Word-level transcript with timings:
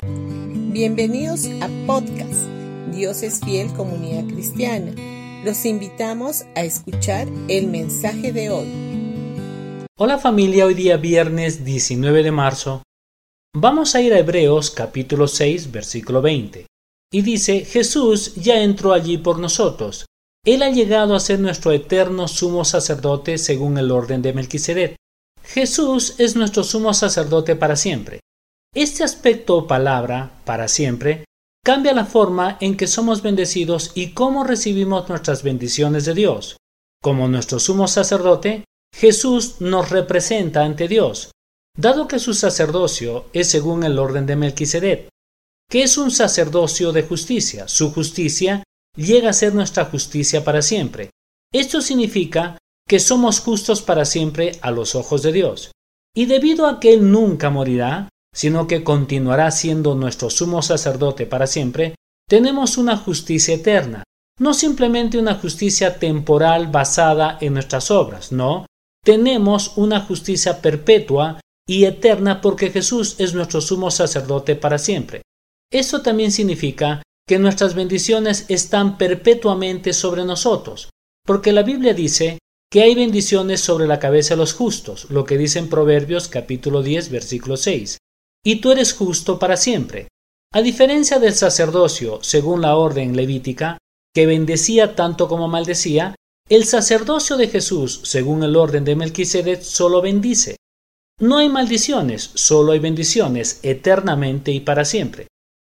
Bienvenidos 0.00 1.46
a 1.60 1.68
podcast 1.84 2.46
Dios 2.94 3.24
es 3.24 3.40
fiel 3.40 3.72
comunidad 3.72 4.32
cristiana. 4.32 4.94
Los 5.44 5.64
invitamos 5.64 6.44
a 6.54 6.62
escuchar 6.62 7.26
el 7.48 7.66
mensaje 7.66 8.32
de 8.32 8.48
hoy. 8.50 9.88
Hola 9.96 10.18
familia, 10.18 10.66
hoy 10.66 10.74
día 10.74 10.98
viernes 10.98 11.64
19 11.64 12.22
de 12.22 12.30
marzo. 12.30 12.84
Vamos 13.56 13.96
a 13.96 14.00
ir 14.00 14.14
a 14.14 14.20
Hebreos 14.20 14.70
capítulo 14.70 15.26
6 15.26 15.72
versículo 15.72 16.22
20. 16.22 16.66
Y 17.12 17.22
dice, 17.22 17.64
Jesús 17.64 18.36
ya 18.36 18.62
entró 18.62 18.92
allí 18.92 19.18
por 19.18 19.40
nosotros. 19.40 20.06
Él 20.44 20.62
ha 20.62 20.70
llegado 20.70 21.16
a 21.16 21.20
ser 21.20 21.40
nuestro 21.40 21.72
eterno 21.72 22.28
sumo 22.28 22.64
sacerdote 22.64 23.36
según 23.36 23.78
el 23.78 23.90
orden 23.90 24.22
de 24.22 24.32
Melquisedec. 24.32 24.94
Jesús 25.42 26.14
es 26.18 26.36
nuestro 26.36 26.62
sumo 26.62 26.94
sacerdote 26.94 27.56
para 27.56 27.74
siempre. 27.74 28.20
Este 28.74 29.02
aspecto 29.02 29.56
o 29.56 29.66
palabra, 29.66 30.42
para 30.44 30.68
siempre, 30.68 31.24
cambia 31.64 31.94
la 31.94 32.04
forma 32.04 32.58
en 32.60 32.76
que 32.76 32.86
somos 32.86 33.22
bendecidos 33.22 33.92
y 33.94 34.12
cómo 34.12 34.44
recibimos 34.44 35.08
nuestras 35.08 35.42
bendiciones 35.42 36.04
de 36.04 36.14
Dios. 36.14 36.56
Como 37.02 37.28
nuestro 37.28 37.58
sumo 37.60 37.88
sacerdote, 37.88 38.64
Jesús 38.94 39.60
nos 39.60 39.90
representa 39.90 40.64
ante 40.64 40.86
Dios, 40.86 41.30
dado 41.76 42.08
que 42.08 42.18
su 42.18 42.34
sacerdocio 42.34 43.26
es 43.32 43.48
según 43.48 43.84
el 43.84 43.98
orden 43.98 44.26
de 44.26 44.36
Melquisedec, 44.36 45.08
que 45.70 45.82
es 45.82 45.96
un 45.96 46.10
sacerdocio 46.10 46.92
de 46.92 47.02
justicia. 47.02 47.68
Su 47.68 47.90
justicia 47.90 48.62
llega 48.96 49.30
a 49.30 49.34
ser 49.34 49.54
nuestra 49.54 49.86
justicia 49.86 50.44
para 50.44 50.60
siempre. 50.62 51.10
Esto 51.52 51.80
significa 51.80 52.58
que 52.86 52.98
somos 52.98 53.40
justos 53.40 53.80
para 53.82 54.04
siempre 54.04 54.52
a 54.60 54.70
los 54.70 54.94
ojos 54.94 55.22
de 55.22 55.32
Dios. 55.32 55.70
Y 56.14 56.26
debido 56.26 56.66
a 56.66 56.80
que 56.80 56.92
Él 56.94 57.10
nunca 57.10 57.50
morirá, 57.50 58.08
sino 58.38 58.68
que 58.68 58.84
continuará 58.84 59.50
siendo 59.50 59.96
nuestro 59.96 60.30
sumo 60.30 60.62
sacerdote 60.62 61.26
para 61.26 61.48
siempre, 61.48 61.96
tenemos 62.28 62.78
una 62.78 62.96
justicia 62.96 63.56
eterna, 63.56 64.04
no 64.38 64.54
simplemente 64.54 65.18
una 65.18 65.34
justicia 65.34 65.98
temporal 65.98 66.68
basada 66.68 67.36
en 67.40 67.54
nuestras 67.54 67.90
obras, 67.90 68.30
no, 68.30 68.64
tenemos 69.04 69.76
una 69.76 70.02
justicia 70.02 70.62
perpetua 70.62 71.40
y 71.68 71.86
eterna 71.86 72.40
porque 72.40 72.70
Jesús 72.70 73.16
es 73.18 73.34
nuestro 73.34 73.60
sumo 73.60 73.90
sacerdote 73.90 74.54
para 74.54 74.78
siempre. 74.78 75.22
Esto 75.68 76.02
también 76.02 76.30
significa 76.30 77.02
que 77.26 77.40
nuestras 77.40 77.74
bendiciones 77.74 78.44
están 78.48 78.98
perpetuamente 78.98 79.92
sobre 79.92 80.24
nosotros, 80.24 80.90
porque 81.26 81.50
la 81.50 81.64
Biblia 81.64 81.92
dice 81.92 82.38
que 82.70 82.82
hay 82.82 82.94
bendiciones 82.94 83.60
sobre 83.62 83.88
la 83.88 83.98
cabeza 83.98 84.34
de 84.34 84.38
los 84.38 84.54
justos, 84.54 85.10
lo 85.10 85.24
que 85.24 85.36
dice 85.36 85.58
en 85.58 85.68
Proverbios 85.68 86.28
capítulo 86.28 86.84
10 86.84 87.10
versículo 87.10 87.56
6 87.56 87.98
y 88.44 88.56
tú 88.56 88.72
eres 88.72 88.92
justo 88.92 89.38
para 89.38 89.56
siempre. 89.56 90.08
A 90.52 90.62
diferencia 90.62 91.18
del 91.18 91.34
sacerdocio, 91.34 92.20
según 92.22 92.62
la 92.62 92.76
orden 92.76 93.14
levítica, 93.14 93.78
que 94.14 94.26
bendecía 94.26 94.96
tanto 94.96 95.28
como 95.28 95.48
maldecía, 95.48 96.14
el 96.48 96.64
sacerdocio 96.64 97.36
de 97.36 97.48
Jesús, 97.48 98.00
según 98.04 98.42
el 98.42 98.56
orden 98.56 98.84
de 98.84 98.96
Melquisedec, 98.96 99.60
solo 99.60 100.00
bendice. 100.00 100.56
No 101.20 101.38
hay 101.38 101.48
maldiciones, 101.48 102.30
solo 102.34 102.72
hay 102.72 102.78
bendiciones, 102.78 103.60
eternamente 103.62 104.50
y 104.52 104.60
para 104.60 104.84
siempre. 104.84 105.26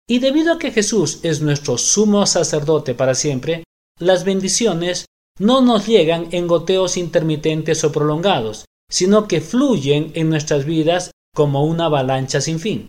Y 0.08 0.18
debido 0.20 0.55
a 0.55 0.58
que 0.58 0.70
Jesús 0.70 1.20
es 1.22 1.42
nuestro 1.42 1.77
sumo 1.77 2.24
sacerdote 2.27 2.94
para 2.94 3.14
siempre, 3.14 3.64
las 3.98 4.24
bendiciones 4.24 5.05
no 5.38 5.60
nos 5.60 5.86
llegan 5.86 6.28
en 6.33 6.46
goteos 6.46 6.96
intermitentes 6.96 7.84
o 7.84 7.92
prolongados, 7.92 8.64
sino 8.90 9.28
que 9.28 9.40
fluyen 9.40 10.12
en 10.14 10.30
nuestras 10.30 10.64
vidas 10.64 11.10
como 11.34 11.64
una 11.64 11.86
avalancha 11.86 12.41
sin 12.41 12.61
fin. 12.61 12.86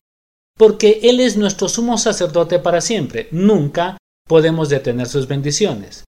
Porque 0.57 0.99
Él 1.03 1.19
es 1.19 1.37
nuestro 1.37 1.67
sumo 1.67 1.97
sacerdote 1.97 2.59
para 2.59 2.81
siempre, 2.81 3.27
nunca 3.31 3.97
podemos 4.27 4.69
detener 4.69 5.07
sus 5.07 5.27
bendiciones. 5.27 6.03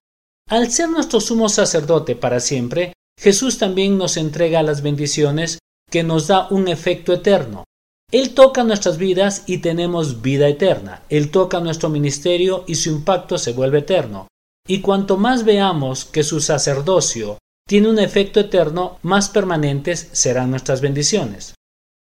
Al 0.48 0.70
ser 0.70 0.88
nuestro 0.88 1.20
sumo 1.20 1.48
sacerdote 1.48 2.14
para 2.14 2.40
siempre, 2.40 2.92
Jesús 3.18 3.58
también 3.58 3.98
nos 3.98 4.16
entrega 4.16 4.62
las 4.62 4.82
bendiciones 4.82 5.58
que 5.90 6.02
nos 6.02 6.28
da 6.28 6.46
un 6.50 6.68
efecto 6.68 7.12
eterno. 7.12 7.64
Él 8.12 8.34
toca 8.34 8.62
nuestras 8.62 8.98
vidas 8.98 9.42
y 9.46 9.58
tenemos 9.58 10.22
vida 10.22 10.46
eterna. 10.46 11.02
Él 11.08 11.30
toca 11.30 11.58
nuestro 11.58 11.88
ministerio 11.88 12.62
y 12.68 12.76
su 12.76 12.90
impacto 12.90 13.38
se 13.38 13.52
vuelve 13.52 13.78
eterno. 13.80 14.28
Y 14.68 14.80
cuanto 14.80 15.16
más 15.16 15.44
veamos 15.44 16.04
que 16.04 16.22
su 16.22 16.40
sacerdocio 16.40 17.38
tiene 17.66 17.88
un 17.88 17.98
efecto 17.98 18.38
eterno, 18.38 18.98
más 19.02 19.28
permanentes 19.28 20.08
serán 20.12 20.50
nuestras 20.50 20.80
bendiciones. 20.80 21.55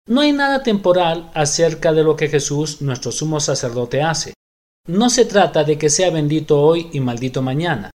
No 0.08 0.20
hay 0.20 0.34
nada 0.34 0.64
temporal 0.64 1.32
acerca 1.34 1.94
de 1.94 2.04
lo 2.04 2.18
que 2.18 2.28
Jesús, 2.28 2.82
nuestro 2.82 3.12
sumo 3.12 3.40
sacerdote, 3.40 4.02
hace. 4.02 4.34
No 4.86 5.10
se 5.10 5.24
trata 5.24 5.64
de 5.64 5.78
que 5.78 5.90
sea 5.90 6.10
bendito 6.10 6.60
hoy 6.60 6.90
y 6.92 7.00
maldito 7.00 7.42
mañana. 7.42 7.90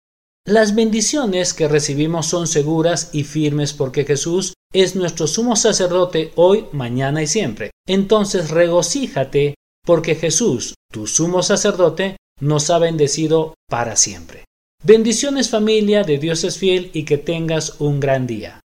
Las 0.47 0.75
bendiciones 0.75 1.53
que 1.53 1.69
recibimos 1.69 2.27
son 2.27 2.47
seguras 2.47 3.11
y 3.13 3.25
firmes 3.25 3.75
porque 3.75 4.07
Jesús 4.07 4.55
es 4.73 4.97
nuestro 4.97 5.27
sumo 5.27 5.55
sacerdote 5.55 6.33
hoy, 6.37 6.65
mañana 6.73 7.23
y 7.23 7.27
siempre. 7.27 7.73
Entonces 7.87 8.51
regocíjate 8.51 9.55
porque 9.85 10.15
Jesús, 10.15 10.75
tu 10.91 11.07
sumo 11.07 11.43
sacerdote, 11.43 12.17
nos 12.41 12.71
ha 12.71 12.79
bendecido 12.79 13.53
para 13.69 13.97
siempre. 13.97 14.45
Bendiciones 14.83 15.51
familia 15.51 16.05
de 16.05 16.17
Dios 16.17 16.45
es 16.45 16.57
fiel 16.57 16.91
y 16.95 17.05
que 17.05 17.19
tengas 17.19 17.81
un 17.81 18.01
gran 18.01 18.27
día. 18.27 18.61